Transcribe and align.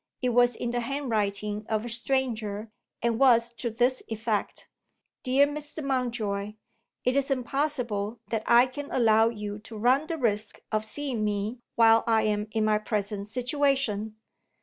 It 0.23 0.29
was 0.29 0.55
in 0.55 0.71
the 0.71 0.79
handwriting 0.79 1.63
of 1.69 1.85
a 1.85 1.89
stranger, 1.89 2.71
and 3.03 3.19
was 3.19 3.53
to 3.53 3.69
this 3.69 4.01
effect: 4.07 4.67
"Dear 5.21 5.45
Mr. 5.45 5.83
Mountjoy, 5.83 6.55
It 7.05 7.15
is 7.15 7.29
impossible 7.29 8.19
that 8.31 8.41
I 8.47 8.65
can 8.65 8.89
allow 8.89 9.29
you 9.29 9.59
to 9.59 9.77
run 9.77 10.07
the 10.07 10.17
risk 10.17 10.59
of 10.71 10.83
seeing 10.85 11.23
me 11.23 11.59
while 11.75 12.03
I 12.07 12.23
am 12.23 12.47
in 12.49 12.65
my 12.65 12.79
present 12.79 13.27
situation. 13.27 14.15